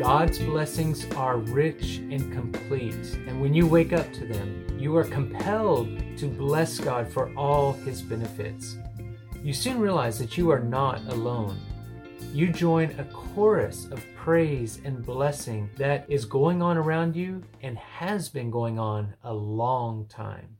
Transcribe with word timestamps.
God's 0.00 0.38
blessings 0.38 1.04
are 1.14 1.36
rich 1.36 1.98
and 1.98 2.32
complete, 2.32 3.18
and 3.26 3.38
when 3.38 3.52
you 3.52 3.66
wake 3.66 3.92
up 3.92 4.10
to 4.14 4.24
them, 4.24 4.64
you 4.78 4.96
are 4.96 5.04
compelled 5.04 5.90
to 6.16 6.26
bless 6.26 6.78
God 6.78 7.06
for 7.06 7.30
all 7.36 7.74
his 7.74 8.00
benefits. 8.00 8.78
You 9.42 9.52
soon 9.52 9.78
realize 9.78 10.18
that 10.18 10.38
you 10.38 10.48
are 10.50 10.58
not 10.58 11.04
alone. 11.08 11.60
You 12.32 12.50
join 12.50 12.98
a 12.98 13.04
chorus 13.12 13.88
of 13.90 14.02
praise 14.16 14.80
and 14.86 15.04
blessing 15.04 15.68
that 15.76 16.06
is 16.08 16.24
going 16.24 16.62
on 16.62 16.78
around 16.78 17.14
you 17.14 17.42
and 17.62 17.76
has 17.76 18.30
been 18.30 18.50
going 18.50 18.78
on 18.78 19.16
a 19.22 19.34
long 19.34 20.06
time. 20.06 20.56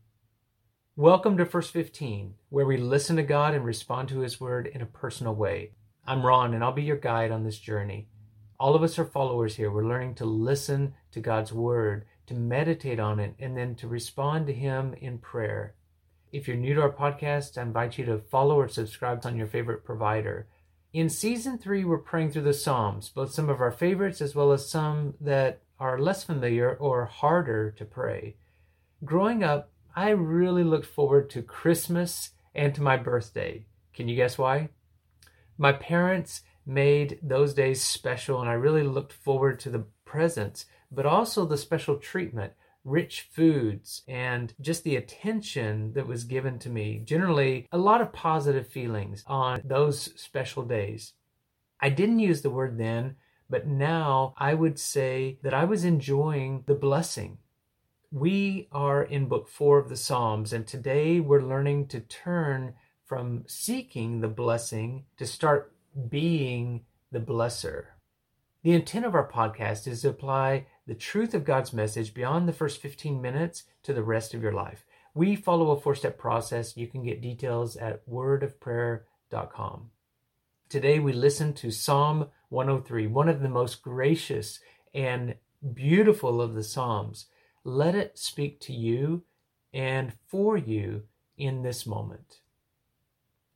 Welcome 0.96 1.38
to 1.38 1.46
First 1.46 1.70
15, 1.70 2.34
where 2.50 2.66
we 2.66 2.76
listen 2.76 3.16
to 3.16 3.22
God 3.22 3.54
and 3.54 3.64
respond 3.64 4.10
to 4.10 4.20
His 4.20 4.38
Word 4.38 4.66
in 4.66 4.82
a 4.82 4.86
personal 4.86 5.34
way. 5.34 5.70
I'm 6.06 6.26
Ron, 6.26 6.52
and 6.52 6.62
I'll 6.62 6.72
be 6.72 6.82
your 6.82 6.98
guide 6.98 7.30
on 7.30 7.42
this 7.42 7.58
journey. 7.58 8.08
All 8.60 8.74
of 8.74 8.82
us 8.82 8.98
are 8.98 9.06
followers 9.06 9.56
here. 9.56 9.70
We're 9.70 9.88
learning 9.88 10.16
to 10.16 10.26
listen 10.26 10.92
to 11.12 11.20
God's 11.20 11.50
Word, 11.50 12.04
to 12.26 12.34
meditate 12.34 13.00
on 13.00 13.18
it, 13.18 13.34
and 13.38 13.56
then 13.56 13.74
to 13.76 13.88
respond 13.88 14.46
to 14.46 14.52
Him 14.52 14.92
in 15.00 15.16
prayer. 15.16 15.72
If 16.30 16.46
you're 16.46 16.58
new 16.58 16.74
to 16.74 16.82
our 16.82 16.92
podcast, 16.92 17.56
I 17.56 17.62
invite 17.62 17.96
you 17.96 18.04
to 18.04 18.18
follow 18.18 18.56
or 18.56 18.68
subscribe 18.68 19.24
on 19.24 19.38
your 19.38 19.46
favorite 19.46 19.82
provider. 19.82 20.46
In 20.92 21.08
season 21.08 21.56
three, 21.56 21.86
we're 21.86 21.96
praying 21.96 22.32
through 22.32 22.42
the 22.42 22.52
Psalms, 22.52 23.08
both 23.08 23.32
some 23.32 23.48
of 23.48 23.62
our 23.62 23.72
favorites 23.72 24.20
as 24.20 24.34
well 24.34 24.52
as 24.52 24.68
some 24.68 25.14
that 25.22 25.62
are 25.78 25.98
less 25.98 26.22
familiar 26.22 26.74
or 26.74 27.06
harder 27.06 27.70
to 27.70 27.86
pray. 27.86 28.36
Growing 29.02 29.42
up, 29.42 29.70
I 29.96 30.10
really 30.10 30.64
looked 30.64 30.84
forward 30.84 31.30
to 31.30 31.40
Christmas 31.40 32.32
and 32.54 32.74
to 32.74 32.82
my 32.82 32.98
birthday. 32.98 33.64
Can 33.94 34.06
you 34.06 34.16
guess 34.16 34.36
why? 34.36 34.68
My 35.56 35.72
parents 35.72 36.42
made 36.66 37.18
those 37.22 37.54
days 37.54 37.82
special, 37.82 38.40
and 38.40 38.48
I 38.48 38.54
really 38.54 38.82
looked 38.82 39.12
forward 39.12 39.60
to 39.60 39.70
the 39.70 39.84
presents, 40.04 40.66
but 40.90 41.06
also 41.06 41.44
the 41.44 41.56
special 41.56 41.96
treatment 41.96 42.52
rich 42.84 43.28
foods 43.30 44.02
and 44.08 44.54
just 44.60 44.84
the 44.84 44.96
attention 44.96 45.92
that 45.92 46.06
was 46.06 46.24
given 46.24 46.58
to 46.58 46.70
me. 46.70 47.02
Generally, 47.04 47.68
a 47.72 47.78
lot 47.78 48.00
of 48.00 48.12
positive 48.12 48.66
feelings 48.66 49.22
on 49.26 49.60
those 49.64 50.18
special 50.20 50.62
days. 50.62 51.12
I 51.80 51.90
didn't 51.90 52.20
use 52.20 52.42
the 52.42 52.50
word 52.50 52.78
then, 52.78 53.16
but 53.48 53.66
now 53.66 54.34
I 54.38 54.54
would 54.54 54.78
say 54.78 55.38
that 55.42 55.54
I 55.54 55.64
was 55.64 55.84
enjoying 55.84 56.64
the 56.66 56.74
blessing. 56.74 57.38
We 58.12 58.68
are 58.72 59.02
in 59.02 59.26
book 59.26 59.48
four 59.48 59.78
of 59.78 59.88
the 59.88 59.96
Psalms, 59.96 60.52
and 60.52 60.66
today 60.66 61.20
we're 61.20 61.42
learning 61.42 61.88
to 61.88 62.00
turn 62.00 62.74
from 63.04 63.44
seeking 63.46 64.20
the 64.20 64.28
blessing 64.28 65.04
to 65.16 65.26
start 65.26 65.74
being 66.08 66.84
the 67.10 67.20
blesser. 67.20 67.86
The 68.62 68.72
intent 68.72 69.06
of 69.06 69.14
our 69.14 69.28
podcast 69.28 69.86
is 69.86 70.02
to 70.02 70.10
apply 70.10 70.66
the 70.86 70.94
truth 70.94 71.34
of 71.34 71.44
God's 71.44 71.72
message 71.72 72.12
beyond 72.12 72.48
the 72.48 72.52
first 72.52 72.80
15 72.80 73.20
minutes 73.20 73.64
to 73.84 73.92
the 73.94 74.02
rest 74.02 74.34
of 74.34 74.42
your 74.42 74.52
life. 74.52 74.84
We 75.14 75.34
follow 75.34 75.70
a 75.70 75.80
four 75.80 75.94
step 75.94 76.18
process. 76.18 76.76
You 76.76 76.86
can 76.86 77.02
get 77.02 77.22
details 77.22 77.76
at 77.76 78.08
wordofprayer.com. 78.08 79.90
Today 80.68 80.98
we 81.00 81.12
listen 81.12 81.52
to 81.54 81.70
Psalm 81.70 82.28
103, 82.50 83.06
one 83.08 83.28
of 83.28 83.40
the 83.40 83.48
most 83.48 83.82
gracious 83.82 84.60
and 84.94 85.34
beautiful 85.74 86.40
of 86.40 86.54
the 86.54 86.62
Psalms. 86.62 87.26
Let 87.64 87.94
it 87.94 88.18
speak 88.18 88.60
to 88.60 88.72
you 88.72 89.24
and 89.72 90.12
for 90.28 90.56
you 90.56 91.04
in 91.36 91.62
this 91.62 91.86
moment. 91.86 92.40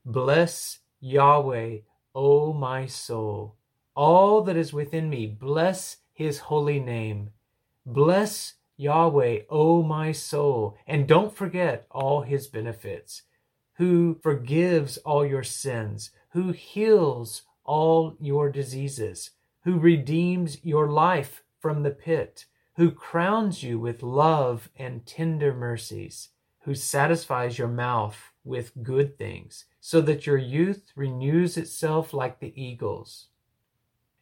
Bless 0.04 0.80
Yahweh, 1.00 1.78
O 2.14 2.52
my 2.52 2.86
soul. 2.86 3.56
All 3.96 4.42
that 4.42 4.56
is 4.56 4.72
within 4.72 5.10
me, 5.10 5.26
bless 5.26 5.98
his 6.12 6.38
holy 6.38 6.80
name. 6.80 7.30
Bless 7.84 8.54
Yahweh, 8.76 9.40
O 9.50 9.82
my 9.82 10.12
soul, 10.12 10.76
and 10.86 11.06
don't 11.06 11.34
forget 11.34 11.86
all 11.90 12.22
his 12.22 12.46
benefits, 12.46 13.22
who 13.74 14.18
forgives 14.22 14.96
all 14.98 15.24
your 15.24 15.42
sins, 15.42 16.10
who 16.30 16.52
heals 16.52 17.42
all 17.64 18.16
your 18.20 18.50
diseases, 18.50 19.30
who 19.62 19.78
redeems 19.78 20.64
your 20.64 20.88
life 20.88 21.42
from 21.60 21.82
the 21.82 21.90
pit, 21.90 22.46
who 22.76 22.90
crowns 22.90 23.62
you 23.62 23.78
with 23.78 24.02
love 24.02 24.68
and 24.76 25.06
tender 25.06 25.54
mercies, 25.54 26.30
who 26.60 26.74
satisfies 26.74 27.58
your 27.58 27.68
mouth 27.68 28.32
with 28.44 28.72
good 28.82 29.18
things, 29.18 29.64
so 29.80 30.00
that 30.02 30.26
your 30.26 30.38
youth 30.38 30.92
renews 30.96 31.56
itself 31.56 32.12
like 32.14 32.40
the 32.40 32.52
eagles. 32.60 33.28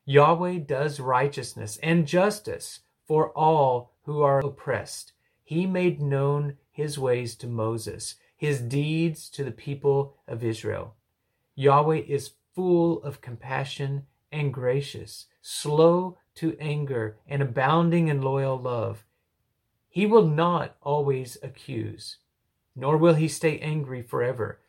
Yahweh 0.04 0.58
does 0.58 1.00
righteousness 1.00 1.78
and 1.82 2.06
justice 2.06 2.80
for 3.06 3.30
all 3.30 3.92
who 4.04 4.22
are 4.22 4.40
oppressed. 4.40 5.12
He 5.44 5.66
made 5.66 6.00
known 6.00 6.56
his 6.70 6.98
ways 6.98 7.34
to 7.36 7.46
Moses, 7.46 8.16
his 8.36 8.60
deeds 8.60 9.28
to 9.30 9.44
the 9.44 9.52
people 9.52 10.16
of 10.26 10.42
Israel. 10.42 10.94
Yahweh 11.54 12.02
is 12.08 12.32
full 12.54 13.02
of 13.02 13.20
compassion 13.20 14.06
and 14.32 14.52
gracious, 14.52 15.26
slow 15.42 16.18
to 16.36 16.56
anger, 16.58 17.18
and 17.28 17.42
abounding 17.42 18.08
in 18.08 18.22
loyal 18.22 18.58
love. 18.58 19.04
He 19.88 20.06
will 20.06 20.26
not 20.26 20.76
always 20.82 21.36
accuse, 21.42 22.18
nor 22.74 22.96
will 22.96 23.14
he 23.14 23.28
stay 23.28 23.58
angry 23.58 24.02
forever. 24.02 24.60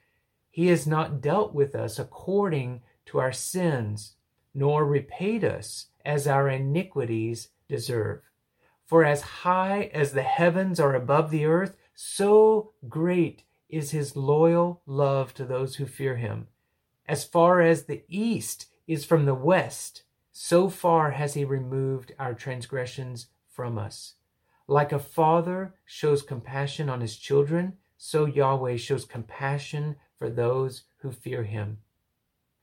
He 0.50 0.68
has 0.68 0.86
not 0.86 1.22
dealt 1.22 1.53
with 1.53 1.75
us 1.75 1.97
according 1.97 2.81
to 3.08 3.19
our 3.19 3.31
sins 3.31 4.16
nor 4.53 4.86
repaid 4.86 5.44
us 5.44 5.88
as 6.06 6.28
our 6.28 6.47
iniquities 6.47 7.50
deserve. 7.68 8.22
For 8.86 9.03
as 9.03 9.22
high 9.22 9.90
as 9.94 10.12
the 10.12 10.24
heavens 10.24 10.80
are 10.80 10.94
above 10.94 11.31
the 11.31 11.46
earth, 11.46 11.75
so 11.96 12.74
great 12.88 13.44
is 13.69 13.92
his 13.92 14.16
loyal 14.16 14.81
love 14.86 15.34
to 15.34 15.46
those 15.46 15.75
who 15.75 15.86
fear 15.86 16.18
him. 16.18 16.47
As 17.08 17.24
far 17.24 17.62
as 17.62 17.86
the 17.86 18.03
east 18.08 18.68
is 18.88 19.06
from 19.06 19.25
the 19.25 19.34
west, 19.34 20.03
so 20.31 20.69
far 20.69 21.12
has 21.12 21.34
he 21.34 21.46
removed 21.46 22.13
our 22.19 22.34
transgressions 22.34 23.28
from 23.50 23.78
us. 23.78 24.13
Like 24.68 24.92
a 24.92 25.00
father 25.00 25.75
shows 25.86 26.22
compassion 26.22 26.90
on 26.90 27.02
his 27.02 27.18
children, 27.18 27.78
so 28.06 28.25
Yahweh 28.25 28.75
shows 28.75 29.06
compassion 29.06 29.96
for 30.18 30.30
those 30.30 30.84
who 30.97 31.09
fear 31.09 31.44
him. 31.44 31.78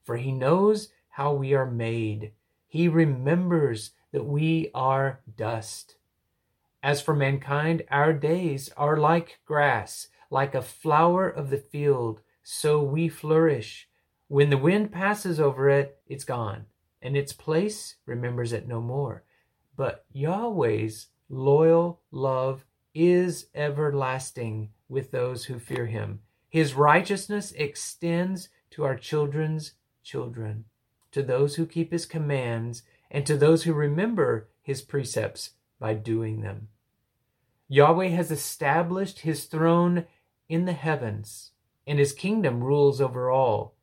For 0.04 0.18
he 0.18 0.32
knows 0.32 0.90
how 1.08 1.32
we 1.32 1.54
are 1.54 1.64
made. 1.64 2.32
He 2.68 2.88
remembers 2.88 3.92
that 4.12 4.26
we 4.26 4.70
are 4.74 5.20
dust. 5.38 5.96
As 6.82 7.00
for 7.00 7.16
mankind, 7.16 7.84
our 7.90 8.12
days 8.12 8.70
are 8.76 8.98
like 8.98 9.40
grass, 9.46 10.08
like 10.28 10.54
a 10.54 10.60
flower 10.60 11.26
of 11.26 11.48
the 11.48 11.56
field, 11.56 12.20
so 12.42 12.82
we 12.82 13.08
flourish. 13.08 13.88
When 14.28 14.50
the 14.50 14.58
wind 14.58 14.92
passes 14.92 15.40
over 15.40 15.70
it, 15.70 15.96
it's 16.06 16.24
gone, 16.24 16.66
and 17.00 17.16
its 17.16 17.32
place 17.32 17.96
remembers 18.04 18.52
it 18.52 18.68
no 18.68 18.82
more. 18.82 19.24
But 19.74 20.04
Yahweh's 20.12 21.06
loyal 21.30 22.02
love 22.10 22.66
is 22.94 23.46
everlasting 23.54 24.72
with 24.90 25.10
those 25.10 25.46
who 25.46 25.58
fear 25.58 25.86
him. 25.86 26.20
His 26.48 26.74
righteousness 26.74 27.52
extends 27.52 28.48
to 28.72 28.84
our 28.84 28.96
children's 28.96 29.72
children 30.02 30.64
to 31.12 31.22
those 31.22 31.56
who 31.56 31.66
keep 31.66 31.92
his 31.92 32.06
commands 32.06 32.82
and 33.10 33.26
to 33.26 33.36
those 33.36 33.64
who 33.64 33.72
remember 33.72 34.48
his 34.62 34.82
precepts 34.82 35.50
by 35.78 35.94
doing 35.94 36.40
them. 36.40 36.68
Yahweh 37.68 38.08
has 38.08 38.30
established 38.30 39.20
his 39.20 39.44
throne 39.44 40.04
in 40.48 40.64
the 40.64 40.72
heavens, 40.72 41.52
and 41.86 41.98
his 41.98 42.12
kingdom 42.12 42.62
rules 42.62 43.00
over 43.00 43.30
all. 43.30 43.74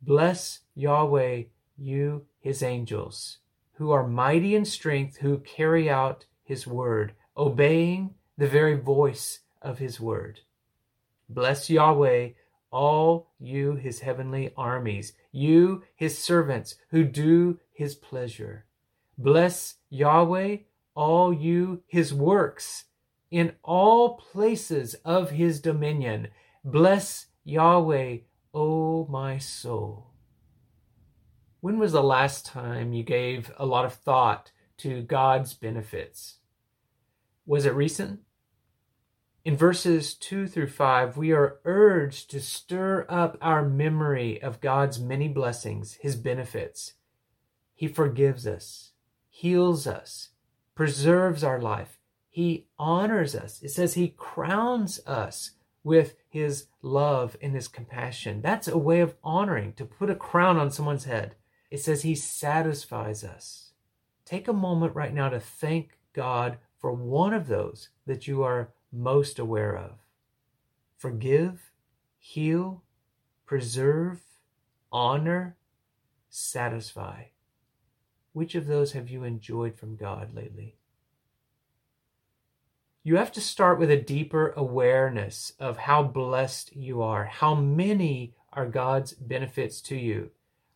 Bless 0.00 0.60
Yahweh, 0.74 1.44
you 1.76 2.26
his 2.40 2.62
angels, 2.62 3.38
who 3.74 3.90
are 3.90 4.06
mighty 4.06 4.54
in 4.54 4.64
strength, 4.64 5.18
who 5.18 5.38
carry 5.38 5.90
out 5.90 6.24
his 6.42 6.66
word, 6.66 7.12
obeying 7.36 8.14
the 8.36 8.48
very 8.48 8.74
voice 8.74 9.40
of 9.62 9.78
his 9.78 10.00
word. 10.00 10.40
Bless 11.28 11.68
Yahweh, 11.68 12.30
all 12.70 13.30
you 13.38 13.74
his 13.74 14.00
heavenly 14.00 14.52
armies, 14.56 15.12
you 15.32 15.82
his 15.94 16.18
servants 16.18 16.76
who 16.90 17.04
do 17.04 17.58
his 17.72 17.94
pleasure. 17.94 18.64
Bless 19.16 19.76
Yahweh, 19.90 20.58
all 20.94 21.32
you 21.32 21.82
his 21.86 22.14
works, 22.14 22.84
in 23.30 23.52
all 23.62 24.16
places 24.16 24.94
of 25.04 25.30
his 25.30 25.60
dominion. 25.60 26.28
Bless 26.64 27.26
Yahweh, 27.44 28.18
O 28.54 29.06
my 29.06 29.38
soul. 29.38 30.12
When 31.60 31.78
was 31.78 31.92
the 31.92 32.02
last 32.02 32.46
time 32.46 32.92
you 32.92 33.02
gave 33.02 33.50
a 33.58 33.66
lot 33.66 33.84
of 33.84 33.94
thought 33.94 34.52
to 34.78 35.02
God's 35.02 35.54
benefits? 35.54 36.36
Was 37.46 37.66
it 37.66 37.74
recent? 37.74 38.20
In 39.48 39.56
verses 39.56 40.12
2 40.12 40.46
through 40.46 40.68
5, 40.68 41.16
we 41.16 41.32
are 41.32 41.58
urged 41.64 42.30
to 42.32 42.38
stir 42.38 43.06
up 43.08 43.38
our 43.40 43.66
memory 43.66 44.42
of 44.42 44.60
God's 44.60 45.00
many 45.00 45.26
blessings, 45.26 45.94
his 46.02 46.16
benefits. 46.16 46.92
He 47.74 47.88
forgives 47.88 48.46
us, 48.46 48.92
heals 49.30 49.86
us, 49.86 50.32
preserves 50.74 51.42
our 51.42 51.58
life. 51.58 51.98
He 52.28 52.66
honors 52.78 53.34
us. 53.34 53.62
It 53.62 53.70
says 53.70 53.94
he 53.94 54.08
crowns 54.18 55.00
us 55.06 55.52
with 55.82 56.16
his 56.28 56.66
love 56.82 57.34
and 57.40 57.54
his 57.54 57.68
compassion. 57.68 58.42
That's 58.42 58.68
a 58.68 58.76
way 58.76 59.00
of 59.00 59.14
honoring, 59.24 59.72
to 59.76 59.86
put 59.86 60.10
a 60.10 60.14
crown 60.14 60.58
on 60.58 60.70
someone's 60.70 61.04
head. 61.04 61.36
It 61.70 61.80
says 61.80 62.02
he 62.02 62.16
satisfies 62.16 63.24
us. 63.24 63.70
Take 64.26 64.46
a 64.46 64.52
moment 64.52 64.94
right 64.94 65.14
now 65.14 65.30
to 65.30 65.40
thank 65.40 65.92
God 66.12 66.58
for 66.78 66.92
one 66.92 67.32
of 67.32 67.48
those 67.48 67.88
that 68.04 68.28
you 68.28 68.42
are 68.42 68.74
most 68.92 69.38
aware 69.38 69.76
of. 69.76 69.92
Forgive, 70.96 71.70
heal, 72.18 72.82
preserve, 73.46 74.20
honor, 74.90 75.56
satisfy. 76.28 77.24
Which 78.32 78.54
of 78.54 78.66
those 78.66 78.92
have 78.92 79.08
you 79.08 79.24
enjoyed 79.24 79.76
from 79.76 79.96
God 79.96 80.34
lately? 80.34 80.76
You 83.02 83.16
have 83.16 83.32
to 83.32 83.40
start 83.40 83.78
with 83.78 83.90
a 83.90 83.96
deeper 83.96 84.52
awareness 84.56 85.52
of 85.58 85.78
how 85.78 86.02
blessed 86.02 86.76
you 86.76 87.00
are, 87.00 87.24
how 87.24 87.54
many 87.54 88.34
are 88.52 88.66
God's 88.66 89.12
benefits 89.14 89.80
to 89.82 89.96
you. 89.96 90.30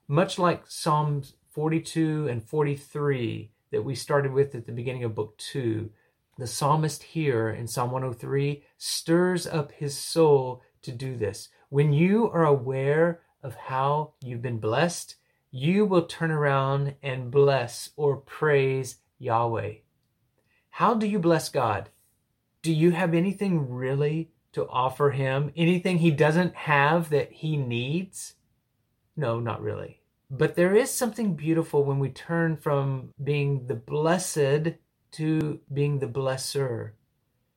Much 0.09 0.39
like 0.39 0.67
Psalms 0.67 1.35
42 1.51 2.29
and 2.29 2.43
43 2.43 3.51
that 3.71 3.85
we 3.85 3.95
started 3.95 4.33
with 4.33 4.55
at 4.55 4.67
the 4.67 4.73
beginning 4.73 5.05
of 5.05 5.15
book 5.15 5.37
2, 5.39 5.91
the 6.39 6.47
psalmist 6.47 7.03
here 7.03 7.51
in 7.51 7.67
Psalm 7.67 7.91
103 7.91 8.65
stirs 8.79 9.47
up 9.47 9.73
his 9.73 9.97
soul 9.97 10.63
to 10.83 10.93
do 10.93 11.17
this. 11.17 11.49
When 11.69 11.93
you 11.93 12.31
are 12.31 12.45
aware 12.45 13.21
of 13.43 13.55
how 13.55 14.15
you've 14.23 14.43
been 14.43 14.59
blessed, 14.59 15.17
you 15.51 15.85
will 15.85 16.07
turn 16.07 16.31
around 16.31 16.95
and 17.03 17.31
bless 17.31 17.91
or 17.97 18.17
praise 18.17 18.97
Yahweh. 19.19 19.75
How 20.71 20.95
do 20.95 21.07
you 21.07 21.19
bless 21.19 21.49
God? 21.49 21.91
Do 22.63 22.73
you 22.73 22.93
have 22.93 23.13
anything 23.13 23.69
really 23.69 24.31
to 24.53 24.67
offer 24.69 25.11
him? 25.11 25.53
Anything 25.57 25.99
he 25.99 26.11
doesn't 26.11 26.55
have 26.55 27.11
that 27.11 27.33
he 27.33 27.57
needs? 27.57 28.35
No, 29.17 29.41
not 29.41 29.61
really. 29.61 30.01
But 30.31 30.57
there 30.57 30.75
is 30.75 30.91
something 30.91 31.35
beautiful 31.35 31.85
when 31.85 31.99
we 31.99 32.09
turn 32.09 32.57
from 32.57 33.13
being 33.23 33.67
the 33.67 33.75
blessed 33.75 34.79
to 35.13 35.61
being 35.73 35.99
the 35.99 36.07
blesser. 36.07 36.93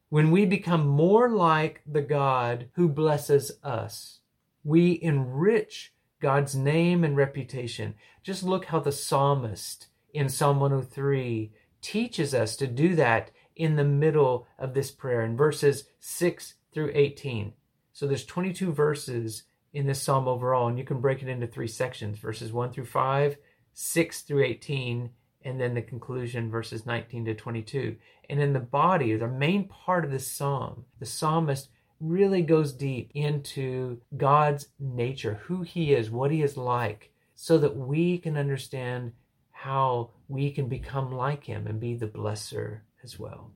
When 0.10 0.32
we 0.32 0.46
become 0.46 0.88
more 0.88 1.30
like 1.30 1.82
the 1.86 2.02
God 2.02 2.70
who 2.74 2.88
blesses 2.88 3.52
us, 3.64 4.20
we 4.64 5.00
enrich 5.02 5.94
God's 6.22 6.56
name 6.56 7.04
and 7.04 7.18
reputation. 7.18 7.96
Just 8.24 8.44
look 8.44 8.66
how 8.66 8.80
the 8.80 8.92
psalmist 8.92 9.88
in 10.14 10.30
Psalm 10.30 10.60
103 10.60 11.52
teaches 11.82 12.34
us 12.34 12.56
to 12.56 12.68
do 12.68 12.96
that 12.96 13.32
in 13.56 13.76
the 13.76 13.84
middle 13.84 14.48
of 14.58 14.74
this 14.74 14.92
prayer 14.92 15.22
in 15.24 15.38
verses 15.38 15.86
6 16.00 16.56
through 16.74 16.92
18. 16.94 17.54
So 17.94 18.08
there's 18.08 18.26
22 18.26 18.72
verses 18.72 19.44
in 19.74 19.88
this 19.88 20.02
psalm 20.02 20.28
overall, 20.28 20.68
and 20.68 20.78
you 20.78 20.86
can 20.86 21.02
break 21.02 21.22
it 21.22 21.30
into 21.30 21.48
three 21.48 21.68
sections 21.68 22.18
verses 22.18 22.52
1 22.52 22.72
through 22.72 22.86
5, 22.86 23.38
6 23.74 24.22
through 24.22 24.44
18, 24.44 25.10
and 25.46 25.62
then 25.62 25.76
the 25.76 25.82
conclusion, 25.82 26.50
verses 26.50 26.86
19 26.86 27.26
to 27.26 27.36
22. 27.36 27.96
And 28.30 28.42
in 28.42 28.52
the 28.52 28.60
body, 28.60 29.16
the 29.16 29.28
main 29.28 29.68
part 29.68 30.04
of 30.04 30.12
this 30.12 30.30
psalm, 30.30 30.86
the 31.00 31.06
psalmist 31.06 31.70
really 32.02 32.42
goes 32.42 32.74
deep 32.74 33.12
into 33.14 34.02
God's 34.18 34.68
nature, 34.80 35.36
who 35.44 35.62
He 35.62 35.94
is, 35.94 36.10
what 36.10 36.32
He 36.32 36.42
is 36.42 36.58
like, 36.58 37.12
so 37.36 37.60
that 37.60 37.78
we 37.78 38.18
can 38.18 38.36
understand 38.36 39.14
how 39.52 40.10
we 40.28 40.52
can 40.52 40.68
become 40.68 41.14
like 41.14 41.46
Him 41.46 41.68
and 41.68 41.80
be 41.80 41.94
the 41.94 42.08
blesser 42.08 42.80
as 43.04 43.20
well. 43.20 43.52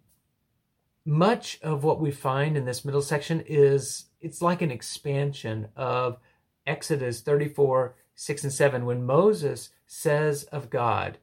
Much 1.05 1.59
of 1.63 1.83
what 1.83 1.99
we 1.99 2.11
find 2.11 2.55
in 2.55 2.65
this 2.65 2.85
middle 2.85 3.01
section 3.01 3.43
is 3.47 4.05
it's 4.21 4.43
like 4.43 4.61
an 4.61 4.69
expansion 4.71 5.67
of 5.75 6.19
Exodus 6.67 7.21
34 7.21 7.95
6 8.15 8.43
and 8.43 8.53
7 8.53 8.85
when 8.85 9.05
Moses 9.05 9.69
says 9.87 10.43
of 10.45 10.69
God, 10.69 11.17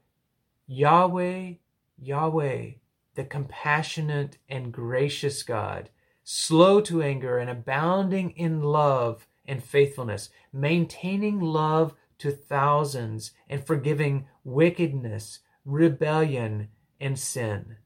Yahweh, 0.66 1.54
Yahweh, 1.98 2.70
the 3.14 3.24
compassionate 3.24 4.38
and 4.48 4.72
gracious 4.72 5.42
God, 5.42 5.90
slow 6.24 6.80
to 6.82 7.02
anger 7.02 7.38
and 7.38 7.48
abounding 7.48 8.30
in 8.30 8.62
love 8.62 9.26
and 9.46 9.62
faithfulness, 9.62 10.28
maintaining 10.52 11.40
love 11.40 11.94
to 12.18 12.30
thousands 12.30 13.32
and 13.48 13.64
forgiving 13.64 14.26
wickedness, 14.42 15.40
rebellion, 15.64 16.68
and 17.00 17.18
sin. 17.18 17.76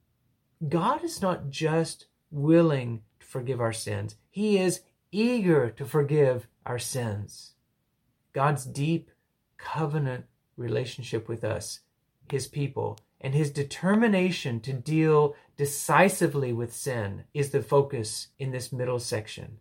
God 0.67 1.05
is 1.05 1.21
not 1.21 1.51
just 1.51 2.07
willing 2.31 3.03
to 3.19 3.27
forgive 3.27 3.61
our 3.61 3.73
sins, 3.73 4.17
He 4.31 4.59
is 4.59 4.81
eager 5.13 5.71
to 5.71 5.85
forgive 5.85 6.47
our 6.65 6.79
sins. 6.79 7.55
God's 8.33 8.65
deep 8.65 9.11
covenant 9.59 10.27
relationship 10.57 11.29
with 11.29 11.45
us 11.45 11.81
his 12.31 12.47
people, 12.47 12.99
and 13.21 13.35
his 13.35 13.51
determination 13.51 14.61
to 14.61 14.73
deal 14.73 15.35
decisively 15.57 16.53
with 16.53 16.75
sin 16.75 17.25
is 17.35 17.51
the 17.51 17.63
focus 17.63 18.29
in 18.39 18.51
this 18.51 18.73
middle 18.73 18.99
section. 18.99 19.59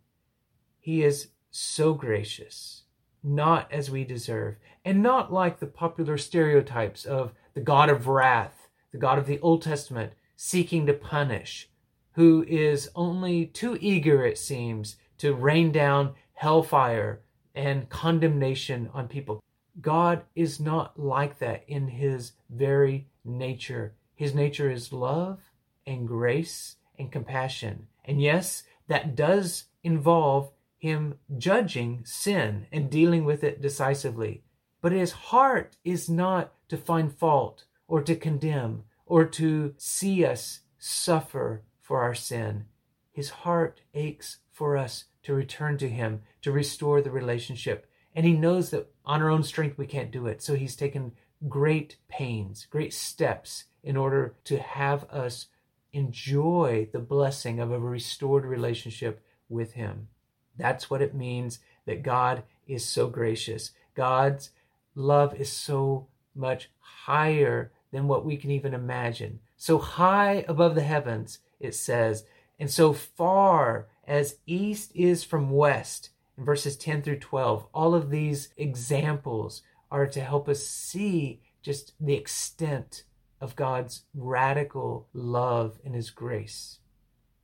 He 0.79 1.03
is 1.03 1.29
so 1.51 1.93
gracious, 1.93 2.83
not 3.21 3.71
as 3.71 3.91
we 3.91 4.03
deserve, 4.05 4.55
and 4.85 5.03
not 5.03 5.33
like 5.33 5.59
the 5.59 5.67
popular 5.67 6.17
stereotypes 6.17 7.05
of 7.05 7.33
the 7.53 7.61
God 7.61 7.89
of 7.89 8.07
wrath, 8.07 8.69
the 8.91 8.97
God 8.97 9.17
of 9.17 9.25
the 9.25 9.39
Old 9.41 9.61
Testament, 9.61 10.13
seeking 10.35 10.85
to 10.85 10.93
punish, 10.93 11.69
who 12.13 12.45
is 12.47 12.89
only 12.95 13.45
too 13.45 13.77
eager, 13.81 14.25
it 14.25 14.37
seems, 14.37 14.95
to 15.17 15.33
rain 15.33 15.71
down 15.71 16.13
hellfire 16.33 17.19
and 17.53 17.89
condemnation 17.89 18.89
on 18.93 19.07
people. 19.07 19.43
God 19.81 20.23
is 20.35 20.59
not 20.59 20.99
like 20.99 21.39
that 21.39 21.63
in 21.67 21.87
his 21.87 22.33
very 22.49 23.07
nature. 23.23 23.93
His 24.15 24.33
nature 24.35 24.69
is 24.69 24.91
love 24.91 25.39
and 25.85 26.07
grace 26.07 26.75
and 26.97 27.11
compassion. 27.11 27.87
And 28.03 28.21
yes, 28.21 28.63
that 28.87 29.15
does 29.15 29.65
involve 29.83 30.51
him 30.77 31.15
judging 31.37 32.01
sin 32.05 32.67
and 32.71 32.89
dealing 32.89 33.25
with 33.25 33.43
it 33.43 33.61
decisively. 33.61 34.43
But 34.81 34.91
his 34.91 35.11
heart 35.11 35.75
is 35.83 36.09
not 36.09 36.53
to 36.69 36.77
find 36.77 37.13
fault 37.13 37.65
or 37.87 38.01
to 38.03 38.15
condemn 38.15 38.83
or 39.05 39.25
to 39.25 39.73
see 39.77 40.25
us 40.25 40.61
suffer 40.77 41.63
for 41.81 42.01
our 42.01 42.15
sin. 42.15 42.65
His 43.11 43.29
heart 43.29 43.81
aches 43.93 44.37
for 44.51 44.77
us 44.77 45.05
to 45.23 45.33
return 45.33 45.77
to 45.79 45.89
him, 45.89 46.21
to 46.41 46.51
restore 46.51 47.01
the 47.01 47.11
relationship, 47.11 47.88
and 48.19 48.27
he 48.27 48.33
knows 48.33 48.71
that 48.71 48.91
on 49.05 49.21
our 49.21 49.29
own 49.29 49.43
strength 49.43 49.77
we 49.77 49.87
can't 49.87 50.11
do 50.11 50.27
it. 50.27 50.41
So 50.41 50.55
he's 50.55 50.75
taken 50.75 51.13
great 51.47 51.95
pains, 52.09 52.67
great 52.69 52.93
steps 52.93 53.63
in 53.81 53.95
order 53.95 54.35
to 54.43 54.59
have 54.59 55.05
us 55.05 55.45
enjoy 55.93 56.89
the 56.91 56.99
blessing 56.99 57.61
of 57.61 57.71
a 57.71 57.79
restored 57.79 58.43
relationship 58.43 59.23
with 59.47 59.71
him. 59.71 60.09
That's 60.57 60.89
what 60.89 61.01
it 61.01 61.15
means 61.15 61.59
that 61.85 62.03
God 62.03 62.43
is 62.67 62.83
so 62.83 63.07
gracious. 63.07 63.71
God's 63.95 64.49
love 64.95 65.33
is 65.39 65.49
so 65.49 66.07
much 66.35 66.69
higher 66.79 67.71
than 67.93 68.09
what 68.09 68.25
we 68.25 68.35
can 68.35 68.51
even 68.51 68.73
imagine. 68.73 69.39
So 69.55 69.77
high 69.77 70.43
above 70.45 70.75
the 70.75 70.81
heavens, 70.81 71.39
it 71.61 71.73
says, 71.73 72.25
and 72.59 72.69
so 72.69 72.91
far 72.91 73.87
as 74.05 74.39
east 74.45 74.91
is 74.93 75.23
from 75.23 75.51
west, 75.51 76.09
verses 76.39 76.77
10 76.77 77.01
through 77.01 77.19
12. 77.19 77.67
All 77.73 77.95
of 77.95 78.09
these 78.09 78.49
examples 78.57 79.61
are 79.91 80.07
to 80.07 80.21
help 80.21 80.47
us 80.47 80.65
see 80.65 81.41
just 81.61 81.93
the 81.99 82.13
extent 82.13 83.03
of 83.41 83.55
God's 83.55 84.03
radical 84.13 85.07
love 85.13 85.79
and 85.83 85.95
his 85.95 86.09
grace. 86.09 86.79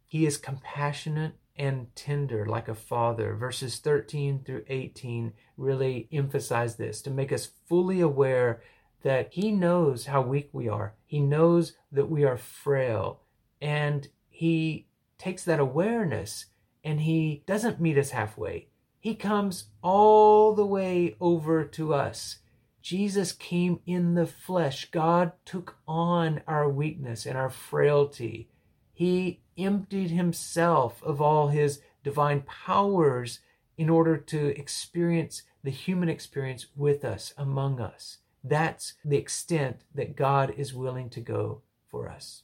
He 0.05 0.25
is 0.25 0.37
compassionate 0.37 1.33
and 1.55 1.87
tender 1.95 2.45
like 2.45 2.67
a 2.67 2.75
father. 2.75 3.35
Verses 3.35 3.79
13 3.79 4.43
through 4.45 4.65
18 4.67 5.33
really 5.57 6.07
emphasize 6.11 6.75
this 6.75 7.01
to 7.01 7.09
make 7.09 7.31
us 7.31 7.49
fully 7.67 8.01
aware 8.01 8.61
that 9.03 9.33
he 9.33 9.51
knows 9.51 10.07
how 10.07 10.21
weak 10.21 10.49
we 10.51 10.67
are. 10.67 10.95
He 11.05 11.19
knows 11.19 11.73
that 11.91 12.09
we 12.09 12.23
are 12.23 12.37
frail. 12.37 13.21
And 13.61 14.07
he 14.29 14.87
takes 15.17 15.43
that 15.45 15.59
awareness 15.59 16.45
and 16.83 17.01
he 17.01 17.43
doesn't 17.47 17.81
meet 17.81 17.97
us 17.97 18.11
halfway. 18.11 18.67
He 19.05 19.13
comes 19.13 19.65
all 19.83 20.55
the 20.55 20.65
way 20.65 21.15
over 21.21 21.63
to 21.63 21.93
us. 21.93 22.39
Jesus 22.81 23.33
came 23.33 23.79
in 23.85 24.15
the 24.15 24.25
flesh. 24.25 24.89
God 24.89 25.33
took 25.45 25.77
on 25.87 26.41
our 26.47 26.67
weakness 26.67 27.27
and 27.27 27.37
our 27.37 27.51
frailty. 27.51 28.49
He 28.95 29.41
emptied 29.59 30.09
himself 30.09 31.03
of 31.03 31.21
all 31.21 31.49
his 31.49 31.81
divine 32.03 32.41
powers 32.47 33.41
in 33.77 33.91
order 33.91 34.17
to 34.17 34.59
experience 34.59 35.43
the 35.63 35.69
human 35.69 36.09
experience 36.09 36.65
with 36.75 37.05
us, 37.05 37.31
among 37.37 37.79
us. 37.79 38.17
That's 38.43 38.95
the 39.05 39.17
extent 39.17 39.81
that 39.93 40.15
God 40.15 40.51
is 40.57 40.73
willing 40.73 41.11
to 41.11 41.19
go 41.19 41.61
for 41.91 42.09
us. 42.09 42.41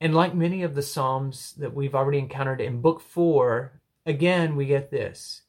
And 0.00 0.14
like 0.14 0.34
many 0.34 0.62
of 0.62 0.74
the 0.74 0.80
Psalms 0.80 1.52
that 1.58 1.74
we've 1.74 1.94
already 1.94 2.18
encountered 2.18 2.62
in 2.62 2.80
Book 2.80 3.02
4, 3.02 3.78
again 4.06 4.56
we 4.56 4.64
get 4.64 4.90
this 4.90 5.42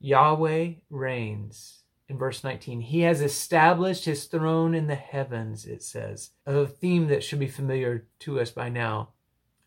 Yahweh 0.00 0.72
reigns. 0.90 1.80
In 2.08 2.18
verse 2.18 2.44
19, 2.44 2.80
He 2.80 3.00
has 3.00 3.20
established 3.20 4.04
His 4.04 4.24
throne 4.24 4.74
in 4.74 4.86
the 4.86 4.94
heavens, 4.94 5.64
it 5.64 5.82
says, 5.82 6.30
a 6.46 6.66
theme 6.66 7.08
that 7.08 7.24
should 7.24 7.38
be 7.38 7.48
familiar 7.48 8.06
to 8.20 8.40
us 8.40 8.50
by 8.50 8.68
now. 8.68 9.10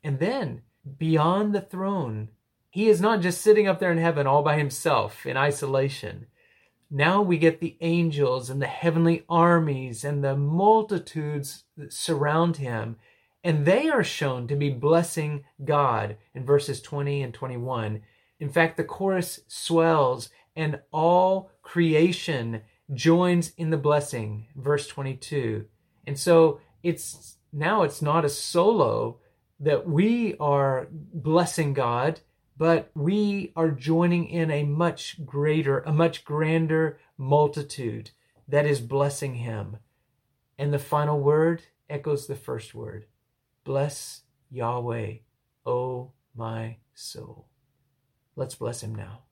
And 0.04 0.20
then, 0.20 0.62
beyond 0.98 1.54
the 1.54 1.62
throne, 1.62 2.30
He 2.70 2.90
is 2.90 3.02
not 3.02 3.22
just 3.22 3.42
sitting 3.42 3.68
up 3.68 3.80
there 3.80 3.92
in 3.92 3.98
heaven 3.98 4.28
all 4.28 4.44
by 4.44 4.58
Himself 4.58 5.26
in 5.26 5.38
isolation. 5.38 6.28
Now 6.90 7.22
we 7.22 7.38
get 7.38 7.60
the 7.60 7.76
angels 7.82 8.50
and 8.50 8.62
the 8.62 8.68
heavenly 8.68 9.26
armies 9.28 10.04
and 10.04 10.24
the 10.24 10.38
multitudes 10.38 11.64
that 11.76 11.92
surround 11.92 12.58
Him 12.58 12.98
and 13.48 13.66
they 13.66 13.88
are 13.88 14.04
shown 14.04 14.46
to 14.48 14.58
be 14.58 14.70
blessing 14.70 15.46
God 15.64 16.18
in 16.34 16.44
verses 16.44 16.82
20 16.82 17.22
and 17.22 17.34
21. 17.34 18.02
In 18.40 18.50
fact, 18.50 18.78
the 18.78 18.84
chorus 18.84 19.40
swells 19.48 20.30
and 20.56 20.80
all 20.92 21.52
creation 21.62 22.62
joins 22.94 23.52
in 23.58 23.70
the 23.70 23.78
blessing, 23.78 24.48
verse 24.56 24.88
22. 24.88 25.66
And 26.06 26.18
so 26.18 26.60
it's 26.84 27.38
now 27.52 27.84
it's 27.84 28.02
not 28.02 28.26
a 28.26 28.30
solo 28.30 29.20
that 29.60 29.88
we 29.88 30.36
are 30.40 30.88
blessing 30.92 31.74
God, 31.74 32.22
but 32.58 32.92
we 32.96 33.52
are 33.56 33.72
joining 33.72 34.28
in 34.30 34.52
a 34.52 34.64
much 34.64 35.26
greater, 35.26 35.80
a 35.80 35.92
much 35.92 36.24
grander 36.24 37.00
multitude 37.18 38.12
that 38.48 38.66
is 38.66 38.80
blessing 38.80 39.36
him. 39.36 39.78
And 40.58 40.74
the 40.74 40.80
final 40.80 41.20
word 41.20 41.64
echoes 41.90 42.28
the 42.28 42.36
first 42.36 42.74
word 42.74 43.06
Bless 43.64 44.22
Yahweh, 44.50 45.18
O 45.66 46.12
my 46.36 46.78
soul. 46.94 47.48
Let's 48.38 48.54
bless 48.54 48.84
him 48.84 48.94
now. 48.94 49.24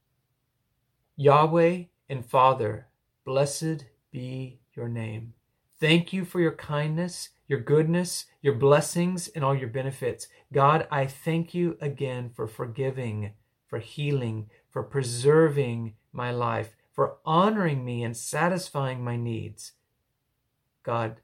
Yahweh 1.16 1.84
and 2.10 2.26
Father, 2.26 2.88
blessed 3.24 3.86
be 4.12 4.60
your 4.74 4.90
name. 4.90 5.36
Thank 5.80 6.12
you 6.12 6.26
for 6.26 6.42
your 6.42 6.54
kindness, 6.54 7.30
your 7.48 7.60
goodness, 7.60 8.26
your 8.42 8.56
blessings, 8.56 9.28
and 9.28 9.46
all 9.46 9.56
your 9.56 9.70
benefits. 9.70 10.28
God, 10.52 10.88
I 10.90 11.06
thank 11.06 11.54
you 11.54 11.78
again 11.80 12.32
for 12.34 12.48
forgiving, 12.48 13.34
for 13.68 13.78
healing, 13.78 14.50
for 14.72 14.82
preserving 14.82 15.94
my 16.12 16.32
life, 16.32 16.76
for 16.92 17.18
honoring 17.24 17.86
me 17.86 18.04
and 18.04 18.18
satisfying 18.18 19.04
my 19.04 19.18
needs. 19.18 19.74
God, 20.82 21.18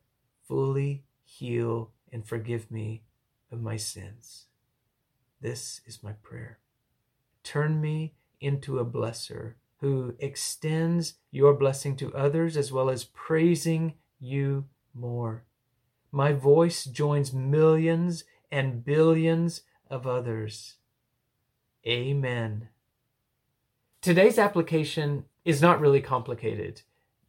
fully 0.47 1.05
heal 1.23 1.91
and 2.11 2.27
forgive 2.27 2.69
me 2.69 3.01
of 3.51 3.59
my 3.59 3.77
sins. 3.77 4.45
This 5.39 5.81
is 5.87 6.03
my 6.03 6.11
prayer. 6.11 6.59
Turn 7.43 7.81
me 7.81 8.13
into 8.39 8.79
a 8.79 8.85
blesser 8.85 9.53
who 9.79 10.15
extends 10.19 11.15
your 11.31 11.53
blessing 11.53 11.95
to 11.97 12.13
others 12.13 12.55
as 12.55 12.71
well 12.71 12.89
as 12.89 13.05
praising 13.05 13.95
you 14.19 14.65
more. 14.93 15.43
My 16.11 16.33
voice 16.33 16.85
joins 16.85 17.33
millions 17.33 18.23
and 18.51 18.83
billions 18.83 19.61
of 19.89 20.05
others. 20.05 20.75
Amen. 21.87 22.69
Today's 24.01 24.37
application 24.37 25.25
is 25.45 25.61
not 25.61 25.79
really 25.79 26.01
complicated 26.01 26.81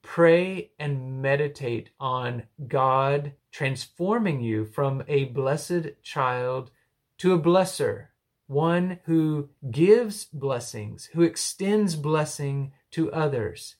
pray 0.02 0.72
and 0.78 1.22
meditate 1.22 1.90
on 2.00 2.42
God 2.66 3.32
transforming 3.52 4.40
you 4.40 4.64
from 4.64 5.04
a 5.06 5.26
blessed 5.26 5.90
child 6.02 6.70
to 7.18 7.32
a 7.32 7.38
blesser, 7.38 8.08
one 8.46 9.00
who 9.04 9.50
gives 9.70 10.24
blessings, 10.24 11.10
who 11.12 11.22
extends 11.22 11.96
blessing 11.96 12.72
to 12.92 13.12
others. 13.12 13.76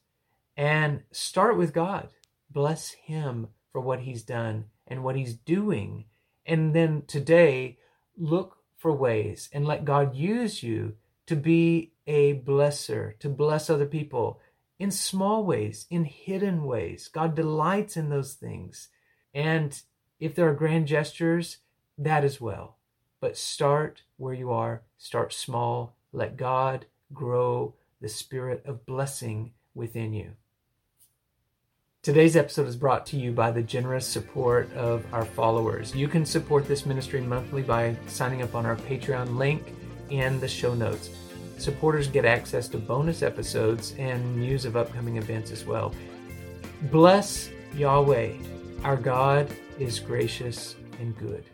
And 0.57 1.02
start 1.11 1.57
with 1.57 1.73
God. 1.73 2.11
Bless 2.50 2.90
Him 2.90 3.49
for 3.73 3.81
what 3.81 4.00
He's 4.00 4.23
done 4.23 4.66
and 4.87 5.02
what 5.02 5.16
He's 5.16 5.35
doing. 5.35 6.04
And 6.45 6.75
then 6.75 7.04
today, 7.07 7.78
look 8.16 8.59
for 8.76 8.92
ways 8.92 9.49
and 9.52 9.66
let 9.66 9.85
God 9.85 10.14
use 10.14 10.62
you 10.62 10.97
to 11.26 11.37
be 11.37 11.92
a 12.07 12.35
blesser, 12.35 13.19
to 13.21 13.28
bless 13.28 13.71
other 13.71 13.87
people, 13.87 14.40
in 14.78 14.90
small 14.90 15.45
ways, 15.45 15.87
in 15.90 16.04
hidden 16.04 16.64
ways. 16.64 17.09
God 17.09 17.37
delights 17.37 17.97
in 17.97 18.09
those 18.09 18.35
things. 18.35 18.88
And 19.33 19.81
if 20.19 20.35
there 20.35 20.49
are 20.49 20.54
grand 20.54 20.88
gestures, 20.88 21.59
that 21.97 22.25
as 22.25 22.40
well. 22.40 22.78
But 23.23 23.38
start 23.38 24.02
where 24.17 24.35
you 24.35 24.50
are, 24.50 24.83
start 24.99 25.33
small. 25.33 25.95
Let 26.12 26.37
God 26.37 26.87
grow 27.12 27.76
the 28.00 28.09
spirit 28.09 28.64
of 28.67 28.85
blessing 28.85 29.52
within 29.76 30.12
you. 30.12 30.33
Today's 32.02 32.35
episode 32.37 32.67
is 32.67 32.75
brought 32.75 33.07
to 33.07 33.17
you 33.17 33.31
by 33.31 33.52
the 33.52 33.62
generous 33.62 34.09
support 34.09 34.73
of 34.73 35.07
our 35.14 35.25
followers. 35.25 35.95
You 35.95 36.09
can 36.09 36.26
support 36.26 36.67
this 36.67 36.85
ministry 36.85 37.21
monthly 37.21 37.62
by 37.62 37.97
signing 38.09 38.43
up 38.43 38.57
on 38.57 38.67
our 38.67 38.75
Patreon 38.75 39.37
link 39.37 39.73
in 40.11 40.41
the 40.41 40.49
show 40.49 40.75
notes. 40.75 41.11
Supporters 41.59 42.09
get 42.09 42.25
access 42.25 42.67
to 42.71 42.76
bonus 42.76 43.23
episodes 43.23 43.95
and 44.00 44.37
news 44.37 44.64
of 44.64 44.76
upcoming 44.76 45.19
events 45.19 45.52
as 45.52 45.64
well. 45.64 45.95
Bless 46.91 47.50
Yahweh. 47.76 48.33
Our 48.83 48.97
God 48.97 49.49
is 49.79 50.00
gracious 50.00 50.75
and 50.99 51.17
good. 51.17 51.45